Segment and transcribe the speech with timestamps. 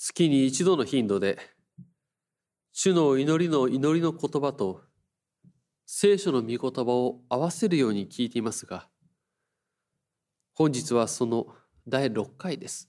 [0.00, 1.38] 月に一度の頻度で、
[2.72, 4.82] 主の祈りの祈りの言葉と
[5.86, 8.88] 聖書の御言葉を合わせるように聞いていますが、
[10.54, 11.48] 本日はその
[11.88, 12.88] 第6回です。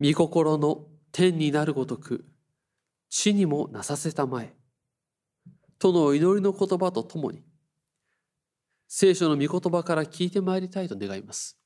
[0.00, 2.24] 御心の天になるごとく、
[3.08, 4.56] 地にもなさせたまえ、
[5.78, 7.44] との祈りの言葉とともに、
[8.88, 11.63] 聖書の御言葉から聞いてまいりたいと願います。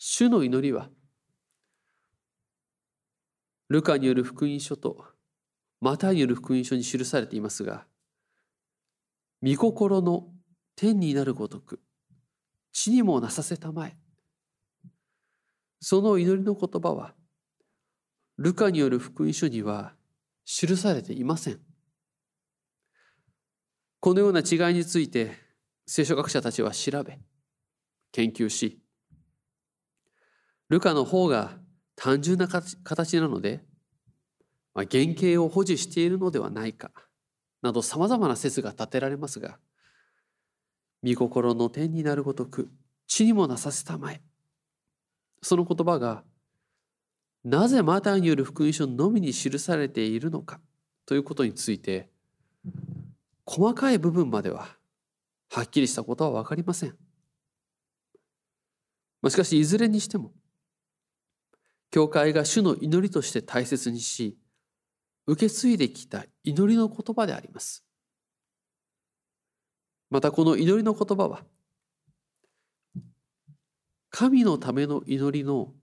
[0.00, 0.90] 主の祈りは、
[3.68, 5.04] ルカによる福音書と
[5.80, 7.84] マタイによる福音書に記されていますが、
[9.42, 10.28] 御心の
[10.76, 11.80] 天になるごとく、
[12.72, 13.96] 地にもなさせたまえ。
[15.80, 17.16] その祈りの言葉は、
[18.36, 19.94] ルカによる福音書には
[20.44, 21.60] 記されていません。
[23.98, 25.32] このような違いについて
[25.86, 27.18] 聖書学者たちは調べ、
[28.12, 28.80] 研究し、
[30.68, 31.58] ルカの方が
[31.96, 33.60] 単純な形なので、
[34.74, 36.90] まあ、原型を保持しているのではないか
[37.62, 39.58] などさまざまな説が立てられますが
[41.04, 42.68] 御心の天になるごとく
[43.06, 44.20] 地にもなさせたまえ
[45.42, 46.22] その言葉が
[47.44, 50.60] なぜマタイによる福音書のみに記されているのか
[51.06, 52.08] ということについて
[53.46, 54.68] 細かい部分までは
[55.50, 56.94] はっきりしたことは分かりません。
[59.28, 60.32] しかしいずれにしても
[61.90, 64.38] 教会が主の祈りとして大切にし、
[65.26, 67.84] 受け継いできた祈りの言葉であります。
[70.10, 71.44] またこの祈りの言葉は、
[74.10, 75.74] 神のための祈りの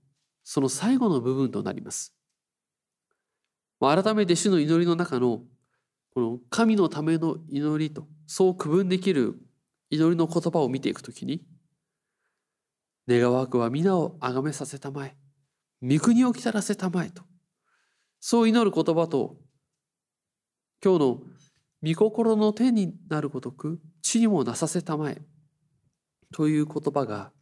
[0.42, 2.14] その最後の部分となります。
[3.80, 5.42] 改めて主の祈りの中の
[6.14, 9.38] この神のための祈りとそう区分できる
[9.90, 11.42] 祈りの言葉を見ていくときに
[13.06, 15.14] 願わくは皆を崇めさせたまえ
[15.82, 17.22] 御国を来たらせたまえと。
[18.20, 19.36] そう祈る言葉と、
[20.82, 21.20] 今日の
[21.82, 25.20] 御心の天になるごとく、地にもなさせたまえ
[26.32, 27.32] という言葉が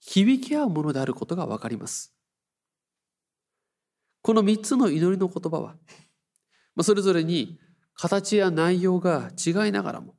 [0.00, 2.14] 響き合うものであることがわかります。
[4.22, 5.76] この三つの祈りの言葉は、
[6.82, 7.58] それぞれに
[7.94, 10.14] 形や内容が違いながらも、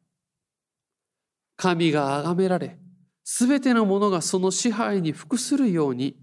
[1.56, 2.80] 神が崇められ、
[3.24, 6.16] すべてのものがその支配に服するように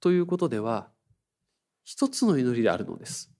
[0.00, 0.88] ということでは
[1.84, 3.30] 一つの祈りであるのです。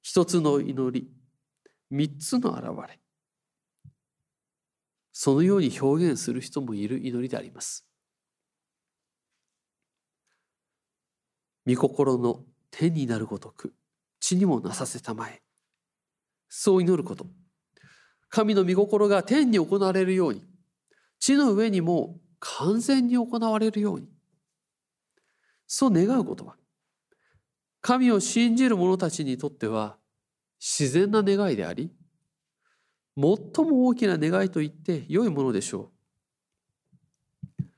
[0.00, 1.10] 一つの祈り、
[1.90, 2.98] 三つの現れ。
[5.12, 7.86] そのように表現する人もいる祈りであります。
[11.66, 13.74] 御心の天になるごとく、
[14.18, 15.42] 地にもなさせたまえ。
[16.48, 17.26] そう祈ること。
[18.30, 20.42] 神の御心が天に行われるように、
[21.18, 24.08] 地の上にも完全に行われるように。
[25.72, 26.56] そう願うことは。
[27.80, 29.96] 神を信じる者たちにとっては
[30.58, 31.92] 自然な願いであり
[33.16, 35.92] 最も大きな願いと言って良いものでしょ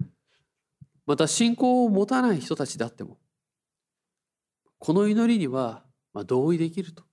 [0.00, 0.04] う。
[1.04, 3.18] また信仰を持たない人たちであっても
[4.78, 5.84] この祈りには
[6.26, 7.04] 同意できると。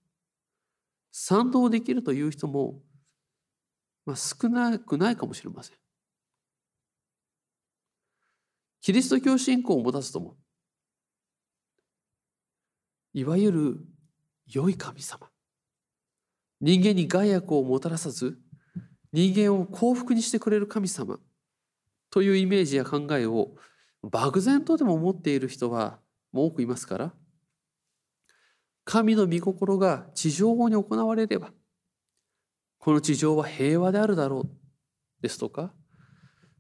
[1.12, 2.80] 賛同できるという人も、
[4.16, 5.78] 少なくないかもしれません。
[8.80, 10.38] キリスト教信仰を持たずとも
[13.20, 13.78] いわゆる
[14.48, 15.28] 良い神様。
[16.62, 18.38] 人間に害悪をもたらさず
[19.12, 21.20] 人間を幸福にしてくれる神様
[22.12, 23.52] というイメージや考えを
[24.04, 26.00] 漠然とでも持っている人は
[26.32, 27.14] もう多くいますから
[28.84, 31.52] 神の御心が地上に行われれば
[32.78, 34.50] この地上は平和であるだろう
[35.22, 35.72] ですとか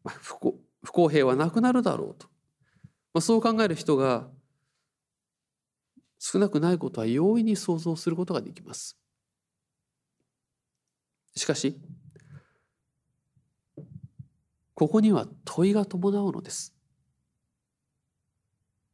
[0.05, 2.27] 不公平はなくなるだろうと、
[3.13, 4.27] ま、そう考える人が
[6.19, 8.97] 少なくないことは容易に想像することができます。
[11.35, 11.79] しかし、
[14.73, 16.75] ここには問いが伴うのです。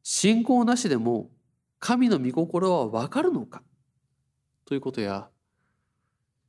[0.04, 1.32] 信仰なしでも
[1.80, 3.64] 神の御心はわかるのか？
[4.66, 5.30] ということや、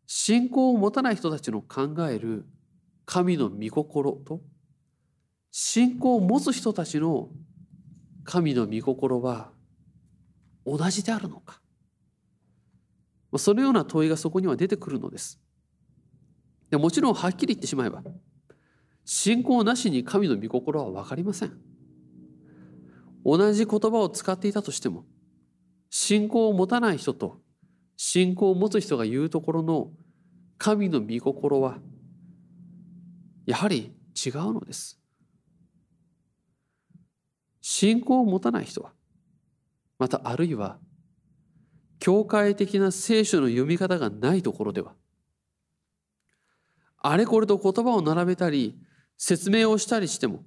[0.07, 2.47] 信仰を持たない人たちの考える
[3.07, 4.43] 神の御心と、
[5.51, 7.31] 信仰を持つ人たちの
[8.25, 9.51] 神の御心は
[10.67, 11.61] 同じであるのか。
[13.39, 15.41] そのような問いがそこには出てくるのです。
[16.71, 18.03] でもちろんはっきり言ってしまえば
[19.05, 21.57] 信仰なしに神の御心は分かりません。
[23.25, 25.05] 同じ言葉を使っていたとしても
[25.91, 27.41] 信仰を持たない人と
[27.97, 29.91] 信仰を持つ人が言うところの
[30.59, 31.79] 神の御心は
[33.47, 34.99] やはり違うのです。
[37.61, 38.93] 信仰を持たない人は
[39.99, 40.79] またあるいは
[41.99, 44.95] 教会的な聖書の読み方がないところでは
[46.99, 48.77] あれこれと言葉を並べたり
[49.17, 50.45] 説明をしたりしても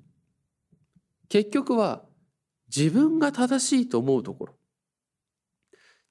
[1.27, 2.03] 結局は
[2.75, 4.55] 自分が正しいと思うところ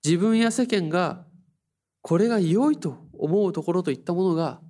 [0.05, 1.25] 自分や世間が
[2.03, 4.61] これが良いと思うところといったものが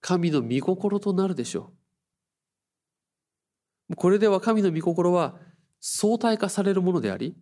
[0.00, 1.72] 神の御心となるでしょ
[3.88, 3.96] う。
[3.96, 5.36] これでは神の御心は
[5.80, 7.34] 相対化されるものであり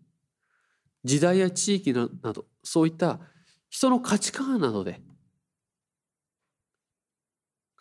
[1.04, 3.20] 時代や地域などそういった
[3.68, 5.00] 人の価値観などで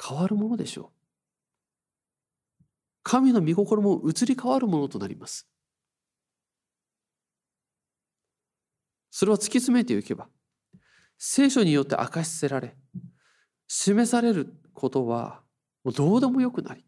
[0.01, 1.01] 変わるものでしょう。
[3.03, 5.47] 神の御心も移り変わるものとなります。
[9.11, 10.27] それは突き詰めていけば
[11.17, 12.75] 聖書によって明かしせられ
[13.67, 15.41] 示されることは
[15.83, 16.83] もうどうでもよくなり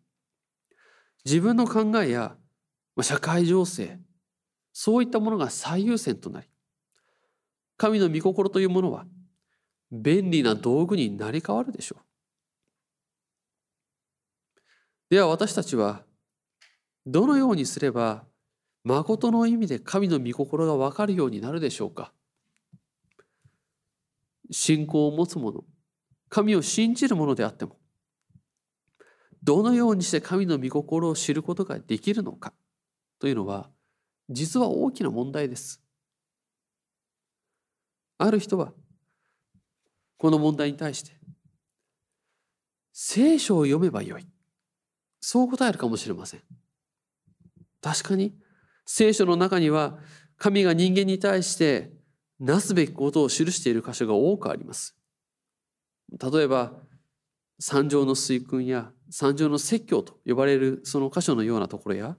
[1.26, 2.36] 自分の考えや
[3.02, 4.00] 社会情勢
[4.74, 6.48] そういったものが最優先となり
[7.78, 9.06] 神の御心というものは
[9.92, 12.04] 便利な道具になり変わるでしょう。
[15.12, 16.04] では私たちは
[17.06, 18.24] どのようにすれば
[18.84, 22.12] 誠の意味で神の御心が分かるようになるでしょうか
[24.50, 25.64] 信仰を持つ者
[26.30, 27.78] 神を信じる者であっても
[29.44, 32.54] どのようにして神の御心を知ることができるのか
[33.20, 33.70] というのは
[34.30, 35.82] 実は大きな問題です。
[38.18, 38.72] ある人は
[40.18, 41.12] この問題に対して
[42.94, 44.28] 聖書を読めばよい
[45.20, 46.42] そう答えるかもしれません。
[47.82, 48.34] 確かに
[48.86, 49.98] 聖書の中には
[50.38, 51.92] 神が人間に対して
[52.40, 54.96] なすべきことを記している箇所が多くあります。
[56.12, 56.74] 例えば
[57.60, 62.18] 三条の水訓や三条の説教と呼ばれるその箇所のようなところや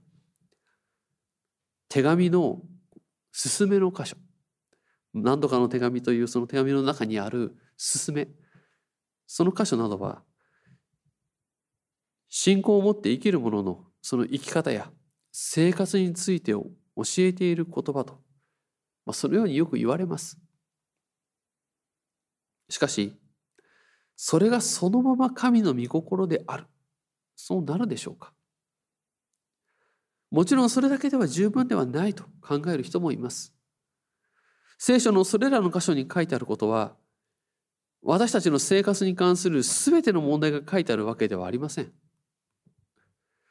[1.95, 2.61] 手紙の
[3.33, 4.17] 勧めの箇所。
[5.13, 8.27] 何度かの手紙というその手紙の中にある勧め。
[9.29, 10.25] その箇所などは
[12.29, 14.91] 信仰を持って生きる者のその生き方や
[15.31, 18.15] 生活についてを教えている言葉と、
[19.07, 20.37] まあ、そのようによく言われます。
[22.71, 23.17] しかし
[24.17, 26.67] それがそのまま神の御心である。
[27.37, 28.33] そうなるでしょうか。
[30.31, 33.55] もちろんそれだけでは十分ではないと考える人もいます。
[34.79, 36.97] 聖書のそれらの箇所に書いてあることは、
[38.03, 41.93] 私たちの生活に関する全ての問題が書いてあるわけではありません。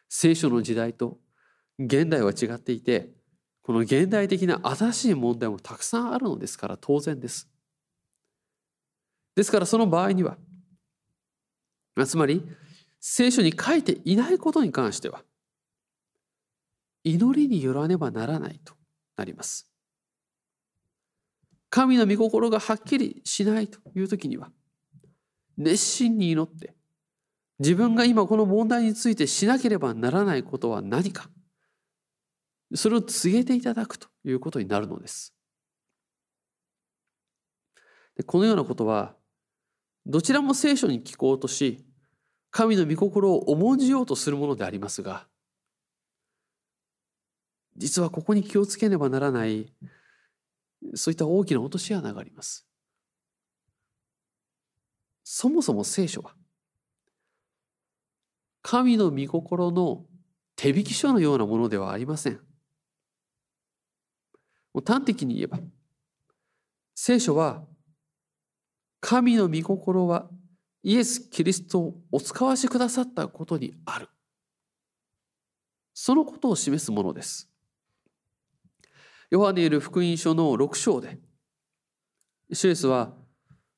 [0.10, 1.18] 聖書の時代と
[1.80, 3.10] 現代は違っていて、
[3.64, 7.50] この現代的な新しい問題もたくさんあるのですから当然です。
[9.36, 10.38] ですからその場合には、
[12.06, 12.44] つまり
[13.00, 15.24] 聖書に書いていないことに関しては、
[17.04, 18.74] 祈りによらねばならないと
[19.18, 19.70] なります。
[21.70, 24.52] 神の御心がはっきりしないという時には
[25.58, 26.76] 熱心に祈って
[27.58, 31.30] 自分が今この問題についてしなければならないことは何か
[32.76, 35.34] それを告げていただくということになるのです。
[38.28, 39.16] このようなことは
[40.06, 41.84] どちらも聖書に聞こうとし
[42.52, 45.28] 神の御心を重んじようとするものでありますが
[47.76, 49.72] 実はここに気をつけねばならない
[50.96, 52.68] そういった大きな落とし穴があります。
[55.24, 56.36] そもそも聖書は
[58.62, 60.06] 神の御心の
[60.56, 62.40] 手引き書のようなものではありません。
[64.86, 65.60] 端的に言えば
[66.96, 67.64] 聖書は
[69.00, 70.30] 神の御心は
[70.84, 74.10] イエス・キリストをお使わしくださったことにある。
[75.94, 77.53] そのことを示すものです。
[79.34, 81.18] ヨハネいる福音書の6章で、
[82.52, 83.14] シュエスは、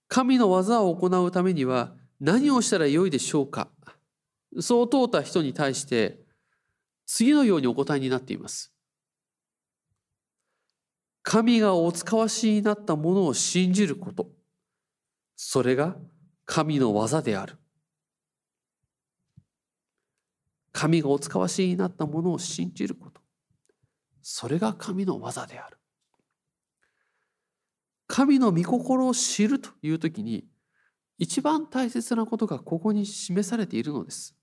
[0.10, 3.70] 神の技を行うためには何をしたらよいでしょうか？
[4.60, 6.20] そう問うた人に対して、
[7.06, 8.74] 次のようにお答えになっています。
[11.24, 14.28] 神がお使わしになったものを信じること。
[15.38, 15.96] それが
[16.44, 17.56] 神の技である。
[20.74, 23.22] 神がお使わしになったものを信じること。
[24.28, 25.78] それが神の技である。
[28.08, 30.48] 神の御心を知るという時に
[31.20, 34.36] 一番大切なことがここに示されているのです。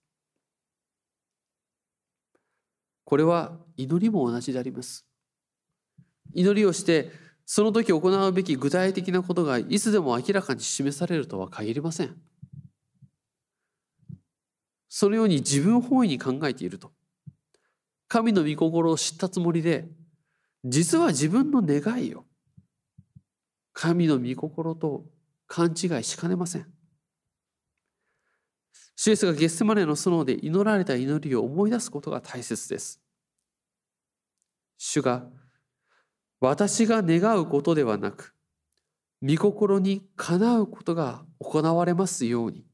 [3.03, 5.05] これは祈りも同じであります。
[6.33, 7.11] 祈りをして
[7.45, 12.17] その時行うべき具体的なことがいつでも明らかに示されるとは限りません。
[14.89, 16.93] そのように自分本位に考えていると
[18.13, 19.89] 神の御心を知ったつもりで
[20.67, 22.27] 実は自分の願いを
[23.73, 25.07] 神の御心と
[25.47, 26.67] 勘違いしかねません。
[28.97, 33.01] シエスがゲッセマネの園で祈られた祈りを思い出すことが大切です。
[34.77, 35.25] 主が
[36.39, 38.35] 私が願うことではなく
[39.23, 42.67] 御心にかなうことが行われますように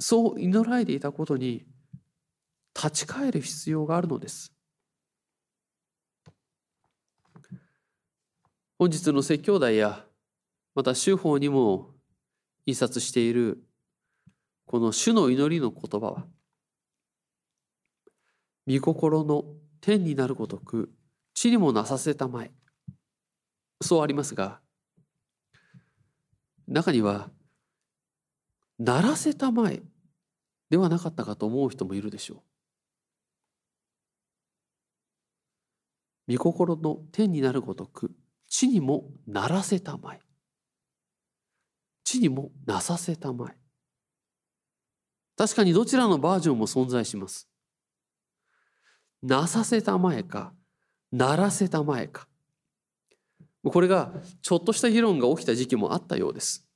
[0.00, 1.67] そう祈られていたことに
[2.80, 4.52] 立ち返る必要があるのです。
[8.78, 10.04] 本日の説教題や
[10.76, 11.90] また修法にも
[12.66, 13.64] 印刷している
[14.66, 16.26] この主の祈りの言葉は
[18.68, 19.44] 御心の
[19.80, 20.92] 天になるごとく
[21.34, 22.52] 地にもなさせたまえ
[23.80, 24.60] そうありますが
[26.68, 27.30] 中には
[28.78, 29.82] ならせたまえ
[30.70, 32.47] ではなかったかと思う人もいるでしょう。
[36.28, 38.12] 御心の天になるごとく
[38.48, 40.20] 地にもならせたまえ
[42.04, 43.56] 地にもなさせたまえ
[45.36, 47.48] 確かにどちらのバージョンも存在します。
[49.22, 50.52] なさせたまえか
[51.12, 52.26] ならせたまえか
[53.62, 56.66] これがちょっとした議論が起きた時期もあったようです。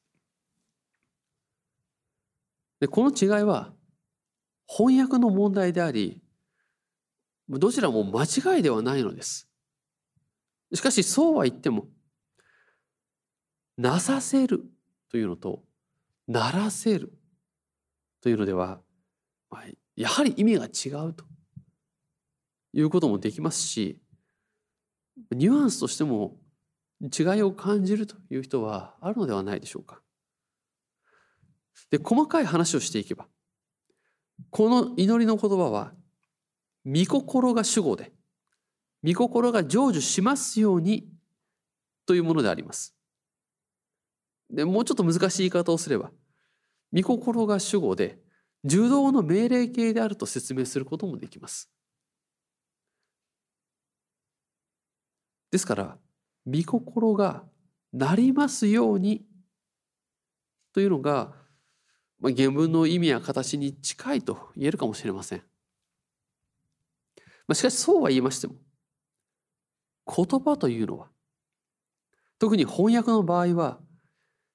[2.80, 3.72] でこの違いは
[4.66, 6.21] 翻訳の問題であり
[7.58, 9.48] どちらも間違いではないのです。
[10.74, 11.88] しかしそうは言っても
[13.76, 14.64] なさせる
[15.10, 15.62] というのと
[16.26, 17.12] ならせる
[18.22, 18.80] というのでは
[19.96, 21.24] やはり意味が違うと
[22.72, 24.00] いうこともできますし
[25.30, 26.36] ニュアンスとしても
[27.02, 30.00] 違いを感じるという人はあるのではないでしょうか。
[31.90, 33.26] で細かい話をしていけば
[34.50, 35.92] この祈りの言葉は
[36.84, 38.12] 御心が主語で
[39.04, 41.08] 御心が成就しますように
[42.06, 42.94] というものであります。
[44.50, 46.10] でもうちょっと難しい言い方をすれば
[46.92, 48.18] 御心が主語で
[48.64, 51.70] 受動の命令形であると説明することもできます。
[55.50, 55.98] ですから
[56.46, 57.44] 御心が
[57.92, 59.24] なりますように
[60.72, 61.32] というのが、
[62.20, 65.42] まあ、原文の意味や形に近いと言えるかもしれません。
[67.48, 68.54] まあ、しかしそうは言いましても
[70.06, 71.08] 言葉というのは
[72.38, 73.78] 特に翻訳の場合は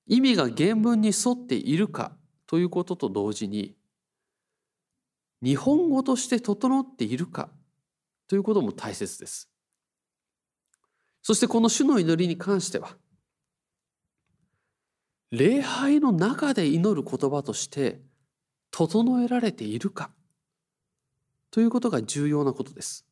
[0.07, 2.17] 意味が原文に沿っているか
[2.47, 3.75] ということと同時に
[5.41, 7.49] 日本語として整っているか
[8.27, 9.49] ということも大切です。
[11.21, 12.95] そしてこの主の祈りに関しては
[15.31, 18.01] 礼拝の中で祈る言葉として
[18.71, 20.11] 整えられているか
[21.51, 23.05] ということが重要なことです。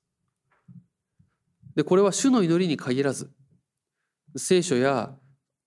[1.76, 3.32] でこれは主の祈りに限らず
[4.38, 5.14] 聖書や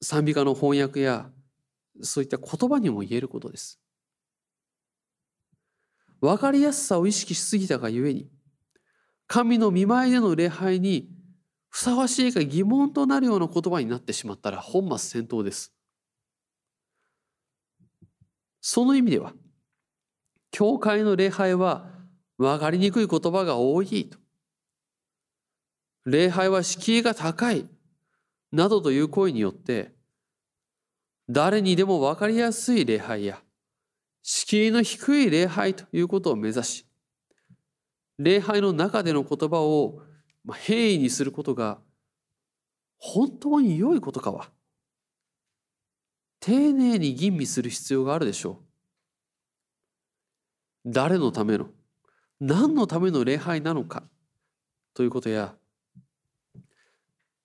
[0.00, 1.30] 賛美歌の翻訳や
[2.00, 3.80] そういった言葉にも言えることです。
[6.20, 8.28] 分かりやすさを意識しすぎたがゆえに
[9.26, 11.10] 神の見舞いでの礼拝に
[11.68, 15.72] ふさわしいか疑問となるような言葉になってしまったら本末転倒です。
[18.60, 19.32] その意味では
[20.50, 21.97] 教会の礼拝は
[22.38, 24.18] 分かりにくい言葉が多いと
[26.06, 27.66] 礼拝は敷居が高い
[28.52, 29.92] などという声によって
[31.28, 33.42] 誰にでも分かりやすい礼拝や
[34.22, 36.86] 敷居の低い礼拝ということを目指し
[38.18, 40.00] 礼拝の中での言葉を
[40.64, 41.78] 平易にすることが
[42.98, 44.50] 本当に良いことかは
[46.40, 48.60] 丁寧に吟味する必要があるでしょ
[50.86, 50.90] う。
[50.90, 51.68] 誰のための
[52.40, 54.02] 何のための礼拝なのか？
[54.94, 55.54] ということや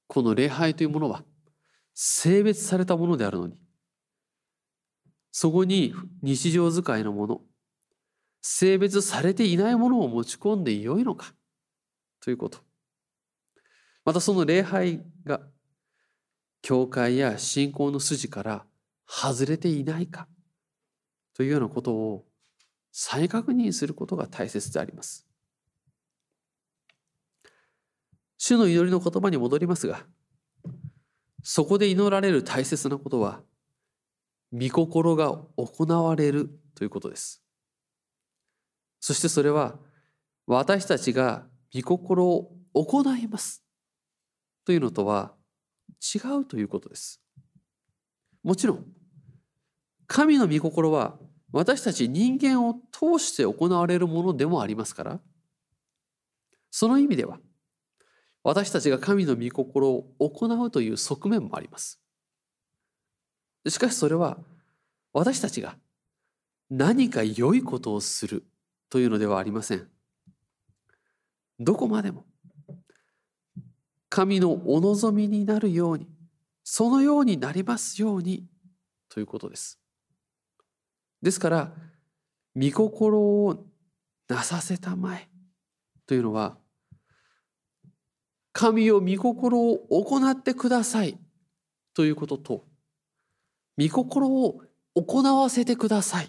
[0.08, 1.24] この礼拝というものは
[1.94, 3.58] 性別されたものであるのに
[5.32, 7.42] そこに日常使いのもの
[8.42, 11.34] 性別されていないものを持ち込んでよいのか？
[12.20, 12.60] ということ。
[14.06, 15.42] またその礼拝が
[16.62, 18.66] 教会や信仰の筋から
[19.08, 20.28] 外れていないか？
[21.34, 22.26] というようなことを
[22.94, 25.28] 再確認することが大切であります。
[28.38, 30.06] 主の祈りの言葉に戻りますが
[31.44, 33.42] そこで祈られる大切なことは
[34.52, 37.42] 御心が行われるということです。
[39.00, 39.80] そしてそれは
[40.46, 43.64] 私たちが御心を行います
[44.66, 45.34] というのとは
[46.14, 47.22] 違うということです。
[48.44, 48.86] もちろん
[50.06, 51.18] 神の御心は
[51.54, 55.20] 私たち人間を通して行われるものでもありますから。
[56.72, 57.40] その意味では
[58.44, 62.02] 私たちが神の御心を行うという側面もあります。
[63.70, 64.40] しかしそれは
[65.14, 65.78] 私たちが
[66.72, 68.44] 何か良いことをする
[68.90, 69.88] というのではありません。
[71.60, 72.26] どこまでも
[74.10, 76.08] 神のお望みになるように
[76.64, 78.48] そのようになりますように
[79.10, 79.83] ということです。
[81.24, 81.72] ですから
[82.56, 83.66] 御心を
[84.28, 85.30] なさせたまえ
[86.06, 86.58] というのは
[88.52, 91.18] 神を御心を行ってください
[91.94, 92.66] ということと
[93.80, 94.62] 御心を
[94.96, 96.28] 行わせてください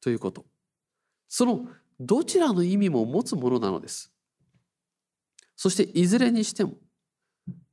[0.00, 0.44] ということ。
[1.28, 1.68] その
[2.00, 4.10] どちらの意味も持つものなのです。
[5.54, 6.74] そしていずれにしても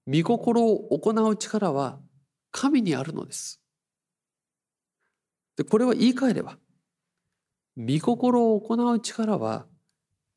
[0.06, 2.00] 御心を行う力は
[2.52, 3.63] 神にあるのです。
[5.58, 6.58] でこれは言い換えれば
[7.78, 9.66] 御心を行う力は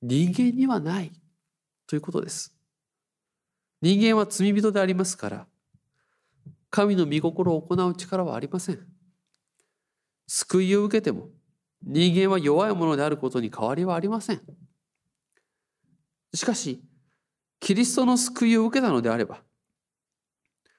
[0.02, 1.12] 人間にはない
[1.86, 2.54] ということです。
[3.82, 5.46] 人間は罪人でありますから
[6.70, 8.86] 神の御心を行う力はありません。
[10.26, 11.28] 救いを受けても
[11.82, 14.40] 人間は弱いものであることに変わりはありません。
[16.34, 16.82] しかし
[17.60, 19.42] キリストの救いを受けたのであれば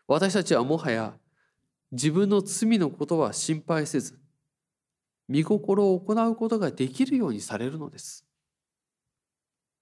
[0.08, 1.14] 私たちはもはや
[1.92, 4.20] 自分の罪のことは心配せず
[5.30, 8.26] 御心を行うことができるようにされるのです。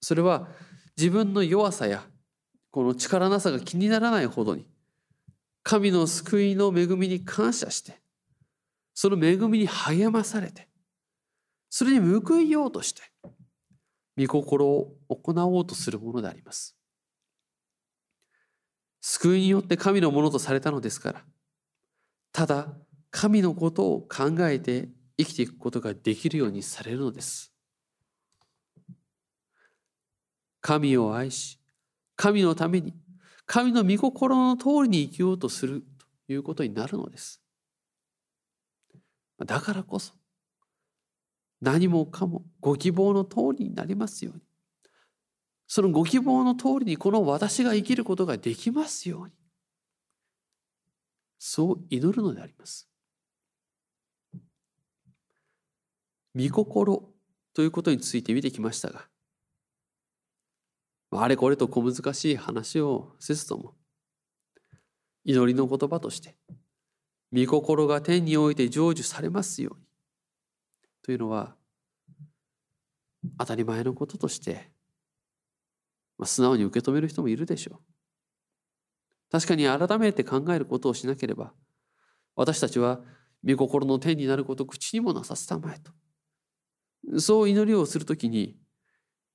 [0.00, 0.48] それは
[0.96, 2.04] 自分の弱さや
[2.70, 4.66] この力なさが気にならないほどに
[5.62, 8.00] 神の救いの恵みに感謝して
[8.94, 10.68] その恵みに励まされて
[11.70, 13.02] それに報いようとして
[14.16, 16.76] 御心を行おうとするものであります。
[19.00, 21.24] 救いによって神のものとされたのですから
[22.32, 22.68] ただ
[23.10, 27.52] 神のことを考えて生きていくことができるようにされるのです。
[30.60, 31.60] 神を愛し
[32.16, 32.92] 神のために
[33.44, 35.84] 神の御心の通りに生きようとする
[36.26, 37.40] ということになるのです。
[39.44, 40.14] だからこそ
[41.60, 44.40] 何もかもご希望の通りになりますように。
[45.68, 49.32] そのご希望の通りにこの私が生きることができますように。
[51.38, 52.88] そう祈るのであります。
[56.36, 57.02] 御心
[57.54, 59.06] ということについて見てきましたが
[61.10, 63.74] あれこれと小難しい話をせずとも
[65.24, 66.36] 祈りの言葉として
[67.32, 69.86] 御心が天において成就されますように
[71.02, 71.54] というのは
[73.38, 74.70] 当たり前のこととして、
[76.18, 77.80] まあ、素直に受け止める人もいるでしょう。
[79.30, 81.52] 確かに改めて考えることをしなければ
[82.36, 83.00] 私たちは
[83.44, 85.90] 御心の天になることを口にもなさせたまえと
[87.18, 88.56] そう祈りをするときに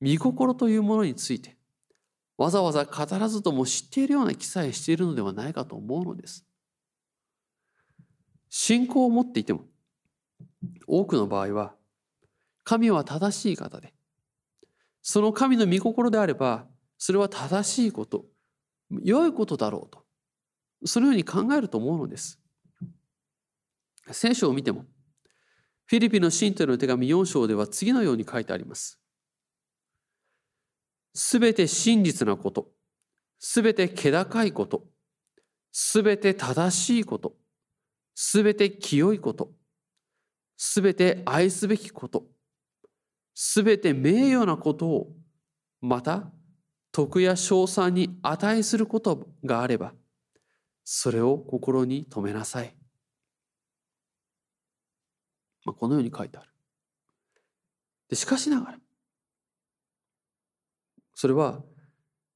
[0.02, 1.58] 御心というものについて
[2.38, 6.46] わざわざ語らずとも知っているような記載しているのではないかと思うのです。
[8.50, 9.66] 信仰を持っていても
[10.88, 11.74] 多くの場合は
[12.64, 13.94] 神は正しい方で
[15.02, 16.66] その神の御心であれば
[16.98, 18.26] それは正しいこと
[19.04, 20.04] 良いことだろうと
[20.84, 22.40] そのように考えると思うのです。
[24.12, 24.86] 聖書を見ても
[25.92, 28.98] フィリピンの信徒の手紙4章では次のように書いてあります。
[31.14, 32.70] すべて真実なこと、
[33.40, 34.86] すべて気高いこと、
[35.74, 37.34] すべて正しいこと、
[38.16, 39.52] すべて清いこと、
[40.56, 42.24] すべて愛すべきこと、
[43.36, 45.08] すべて名誉なことを、
[45.82, 46.32] また
[46.94, 49.92] 徳や賞賛に値することがあれば、
[50.86, 52.81] それを心に留めなさい。
[55.66, 56.50] まあ、このように書いてある。
[58.10, 58.80] でしかしながら、
[61.14, 61.62] それは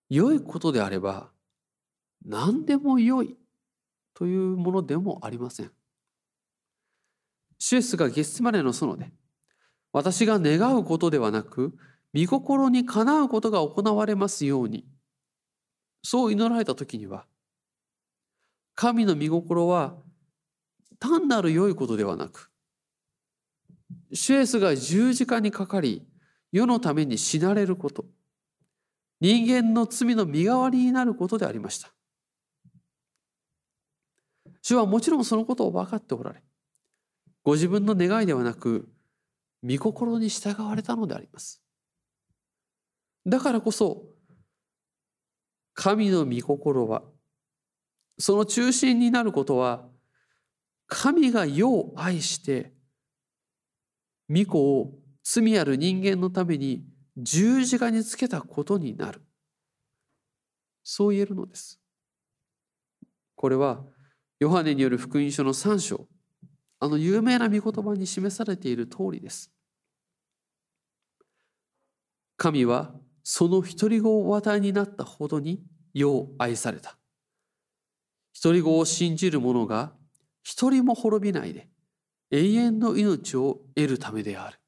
[0.10, 1.32] 良いことであれば
[2.24, 3.38] 何でも良い
[4.14, 5.72] というものでもありません。
[7.58, 9.12] シュエスがゲッセマネの園で
[9.92, 11.74] 私が願うことではなく
[12.14, 14.86] 御心にかなうことが行われますように
[16.04, 17.26] そう祈られた時には
[18.76, 19.96] 神の御心は
[21.00, 22.52] 単なる良いことではなく
[24.16, 26.08] シュエスが十字架にかかり
[26.52, 28.06] 世のために死なれること
[29.22, 31.92] 人間の罪の身代わりになることでありました。
[34.62, 36.44] 主はもちろんそのことを分かっておられ、
[37.44, 38.88] ご自分の願いではなく、
[39.64, 41.64] 御心に従われたのであります。
[43.26, 44.04] だからこそ、
[45.74, 47.04] 神の御心は、
[48.20, 49.88] その中心になることは、
[50.88, 52.75] 神が世を愛して、
[54.30, 56.86] 御子を罪ある人間のために
[57.18, 59.22] 十字架につけたことになる。
[60.84, 61.80] そう言えるのです。
[63.36, 63.84] これは
[64.40, 66.08] ヨハネによる福音書の3章、
[66.80, 69.52] あの有名な御言葉に示されている通りです。
[72.38, 76.98] 神はその独り子をお与えになったほどに世を愛された。
[78.44, 79.94] 独り子を信じる者が
[80.44, 81.70] 一人も滅びないで
[82.32, 84.60] 永遠の命を得るためである。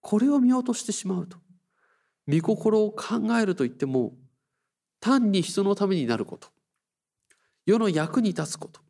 [0.00, 1.38] これを見落としてしまうと、
[2.28, 4.14] 御心を考えると言っても、
[5.00, 6.48] 単に人のためになること、
[7.66, 8.80] 世の役に立つこと、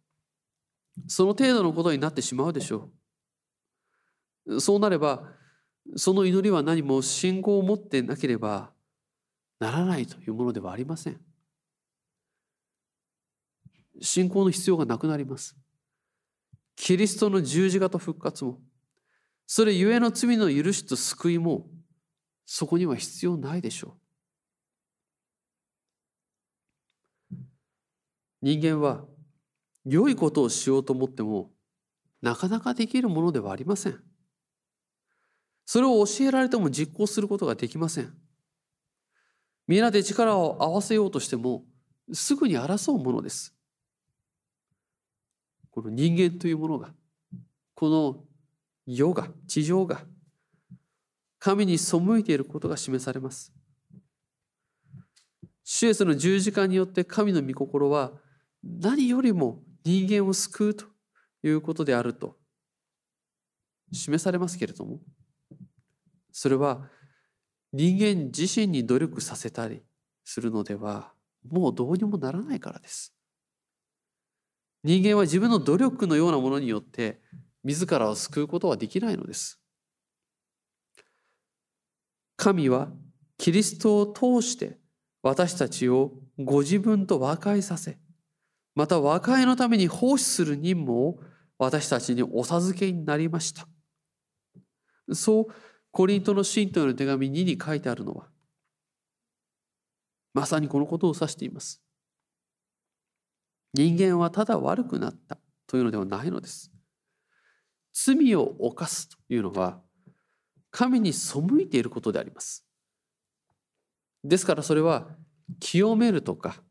[1.09, 2.91] その程度のことになってしまうでしょ
[4.47, 4.61] う。
[4.61, 5.33] そうなれば、
[5.97, 8.73] その祈りは何も信仰を持ってなければ
[9.61, 11.21] ならないというものではありません。
[14.01, 15.57] 信仰の必要がなくなります。
[16.77, 18.61] キリストの十字架と復活も、
[19.47, 21.69] それゆえの罪の許しと救いも、
[22.47, 23.97] そこには必要ないでしょ
[27.33, 27.37] う。
[28.43, 29.05] 人間は
[29.87, 31.51] 良いことをしようと思っても、
[32.21, 34.03] なかなかできるものではありません。
[35.67, 38.15] それを教えられても実行することができません。
[39.67, 41.65] 皆で力を合わせようとしても、
[42.13, 43.55] すぐに争うものです。
[45.75, 46.95] この人間というものが、
[47.75, 48.25] この
[48.87, 50.05] 世が、地上が、
[51.41, 53.53] 神に背いていることが示されます。
[55.65, 58.13] 主イエスの十字架によって神の御心は
[58.63, 60.85] 何よりも人間を救うと
[61.43, 62.37] いうことであると
[63.91, 65.01] 示されますけれども、
[66.31, 66.89] それは
[67.73, 69.83] 人間自身に努力させたり
[70.23, 71.13] するのでは
[71.51, 73.13] もうどうにもならないからです。
[74.85, 77.21] 人間は自分の努力のようなものによって
[77.65, 79.59] 自らを救うことはできないのです。
[82.37, 82.93] 神は
[83.39, 84.79] キリストを通して
[85.23, 87.99] 私たちをご自分と和解させ、
[88.75, 91.19] また和解のために奉仕する任務を
[91.59, 93.67] 私たちにお授けになりました。
[95.13, 95.47] そう
[95.93, 98.29] コリントの信徒への手紙2に書いてあるのは、
[100.35, 101.84] まさにこのことを指しています。
[103.75, 106.73] 人間はただ悪くなったというのではないのです。
[107.93, 109.81] 罪を犯すというのは
[110.71, 112.65] 神に背いていることであります。
[114.23, 115.09] ですからそれは
[115.61, 116.63] 清めるとか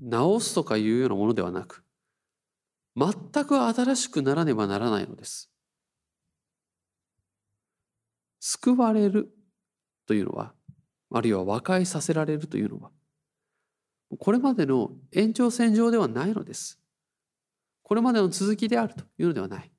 [0.00, 1.84] 直すとかいうようなものではなく
[2.96, 3.12] 全
[3.44, 5.50] く新しくならねばならないのです。
[8.40, 9.30] 救われる
[10.06, 10.54] というのは
[11.12, 12.90] あるいは和解させられるというのは
[14.16, 16.80] これまでの延長線上ではないのです。
[17.82, 19.70] これまでの続きであるというのではない。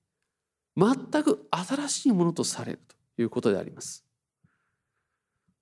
[0.76, 4.06] 全く新しいものとされるということであります。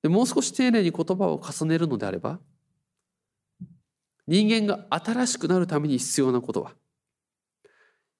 [0.01, 2.39] でもう少し丁寧に言葉を重ねるのであれば、
[4.27, 6.73] 人間が新しくなるために必要なことは、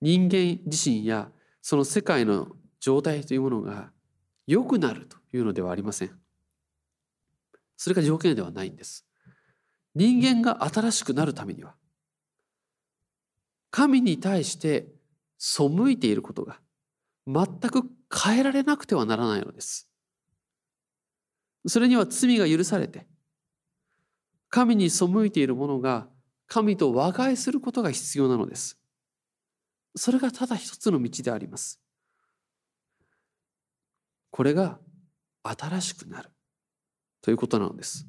[0.02, 1.32] 人間自身や
[1.62, 2.48] その世界の
[2.80, 3.92] 状態というものが
[4.46, 6.12] 良くなるというのではありません。
[7.76, 9.07] それが条件ではないんです。
[9.98, 11.74] 人間が新しくなるためには
[13.72, 14.86] 神に対して
[15.40, 16.60] 背いていることが
[17.26, 17.82] 全く
[18.14, 19.90] 変えられなくてはならないのです。
[21.66, 23.08] それには罪が許されて
[24.50, 26.08] 神に背いている者が
[26.46, 28.78] 神と和解することが必要なのです。
[29.96, 31.82] それがただ一つの道であります。
[34.30, 34.78] これが
[35.42, 36.30] 新しくなる
[37.24, 38.08] ということなのです。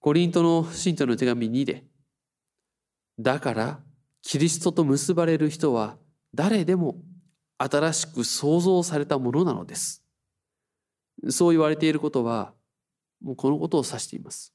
[0.00, 1.84] コリントの信徒の手紙2で、
[3.18, 3.80] だから
[4.22, 5.98] キリストと結ばれる人は
[6.34, 6.96] 誰でも
[7.58, 10.02] 新しく創造されたものなのです。
[11.28, 12.54] そう言われていることは、
[13.22, 14.54] もうこのことを指しています。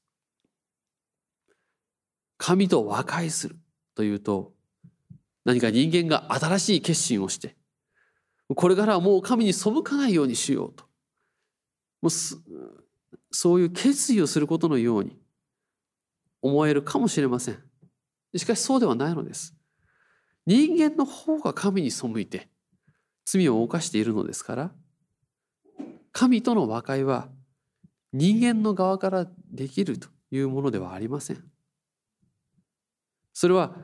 [2.38, 3.56] 神と和解する
[3.94, 4.52] というと、
[5.44, 7.56] 何か人間が新しい決心をして、
[8.48, 10.84] これからはもう神に背かないようにしようと。
[12.02, 12.10] もう
[13.30, 15.16] そういう決意をすることのように
[16.46, 17.62] 思えるかもしれません。
[18.36, 19.54] しかしそうではないのです。
[20.46, 22.48] 人間の方が神に背いて
[23.24, 24.70] 罪を犯しているのですから、
[26.12, 27.28] 神との和解は
[28.12, 31.44] 人間の側からできるというものではありません。
[33.32, 33.76] それは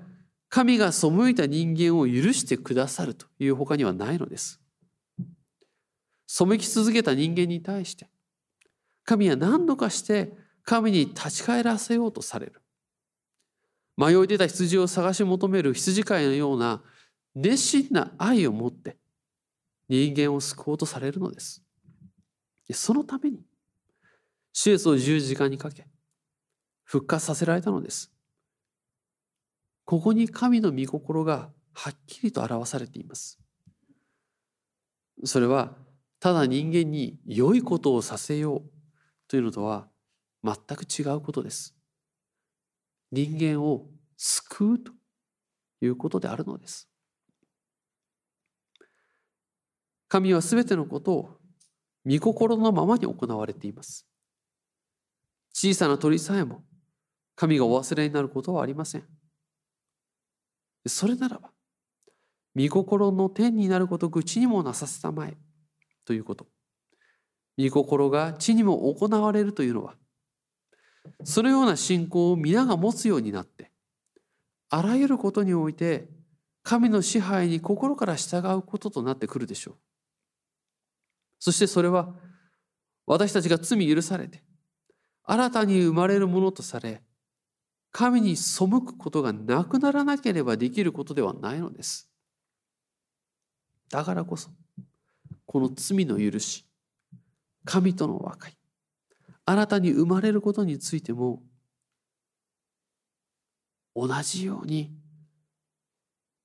[0.49, 4.61] 神が背いた人間を許してくださるという他にはないのです。
[6.27, 8.09] 背き続けた人間に対して、
[9.05, 10.33] 神は何度かして
[10.65, 12.61] 神に立ち返らせようとされる。
[13.97, 16.83] 迷い出た羊を探し求める羊飼いのような
[17.35, 18.97] 熱心な愛を持って
[19.89, 21.63] 人間を救おうとされるのです。
[22.73, 23.45] そのために、
[24.53, 25.87] 主イエスを十字架にかけ、
[26.85, 28.11] 復活させられたのです。
[29.85, 33.39] ここに神の御心がはっきりと表されています。
[35.25, 35.77] それは、
[36.21, 38.63] ただ人間に良いことをさせよう
[39.29, 39.89] というのとは
[40.45, 41.75] 全く違うことです。
[43.11, 44.93] 人間を救うと
[45.81, 46.89] いうことであるのです。
[50.09, 51.39] 神はすべてのことを
[52.05, 54.07] 御心のままに行われています。
[55.53, 56.65] 小さな鳥さえも
[57.35, 59.05] 神がお忘れになることはありません。
[60.87, 61.51] それならば、
[62.57, 65.37] 御心の天になること口にもなさせたまえ
[66.05, 66.47] ということ。
[67.59, 69.97] 御心が地にも行われるというのは、
[71.25, 73.71] そのような信仰を皆が持つようになって、
[74.71, 76.09] あらゆることにおいて
[76.63, 79.75] 神の支配に心から従うこととなってくるでしょう。
[81.39, 82.15] そしてそれは
[83.05, 84.43] 私たちが罪許されて
[85.25, 87.03] 新たに生まれるものとされ
[87.91, 92.09] 神に背くことがなくならなければできることではないのです。
[93.91, 94.51] だからこそ
[95.45, 96.65] この罪の許し
[97.65, 98.57] 神との和解
[99.45, 101.43] 新たに生まれることについても
[103.95, 104.93] 同じように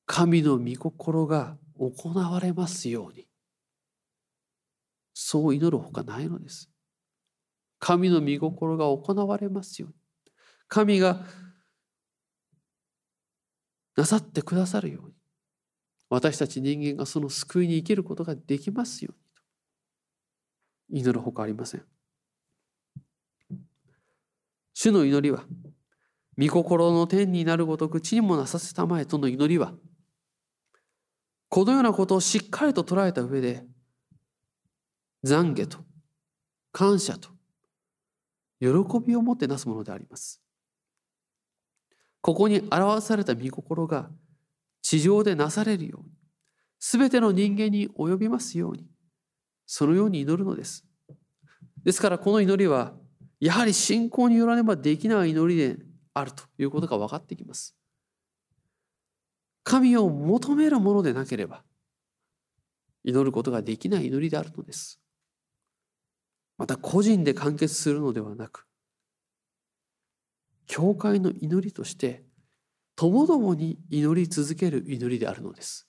[0.05, 3.27] 神の御心が行われますように
[5.19, 6.69] そう祈るほかないのです。
[7.79, 9.95] 神の御心が行われますように。
[10.67, 11.25] 神が
[13.95, 15.15] なさってくださるように。
[16.11, 19.15] 私たち人間がその救いに生きることができますよ
[20.91, 21.09] うにと。
[21.09, 21.96] 祈るほかありません。
[24.79, 25.43] 主の祈りは、
[26.37, 29.73] 御心の天になるごとく地にもなさせたまえとの祈りは、
[31.49, 33.65] このようなことをしっかりと捉えた上で、
[35.25, 35.79] 懺悔と
[36.71, 37.29] 感謝と
[38.59, 38.67] 喜
[39.03, 40.43] びをもってなすものであります。
[42.21, 44.11] ここに表された御心が
[44.83, 46.11] 地上でなされるように、
[46.77, 48.85] すべての人間に及びますように、
[49.65, 50.85] そのように祈るのです。
[51.83, 52.93] ですからこの祈りは、
[53.39, 55.77] やはり信仰によらねばできない祈りで
[56.13, 57.75] あるということが分かってきます。
[59.63, 61.63] 神を求めるものでなければ、
[63.03, 64.99] 祈ることができない祈りであるのです。
[66.57, 68.65] また個人で完結するのではなく
[70.65, 72.23] 教会の祈りとして
[72.95, 75.87] ともどもに祈り続ける祈りであるのです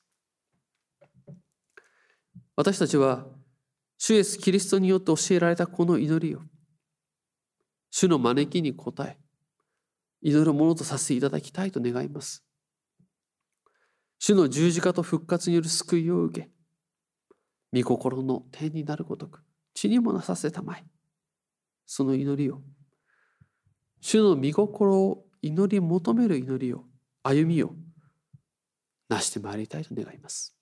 [2.55, 3.27] 私たちは
[3.97, 6.41] 主イエス・キリストによって教えられたこの祈りを
[7.91, 9.19] 主の招きに応え
[10.21, 12.45] 祈るものとさせていただきたいと願います
[14.19, 16.51] 主の十字架と復活による救いを受け
[17.73, 19.43] 御心の天になるごとく
[19.81, 20.85] 死にもなさせたまえ。
[21.87, 22.63] その祈りを、
[24.01, 26.85] 主の御心を祈り求める祈りを、
[27.23, 27.77] 歩みを、
[29.09, 30.58] なしてまいりたいと願います。